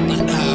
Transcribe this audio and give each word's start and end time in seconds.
my 0.00 0.14
eyes. 0.14 0.47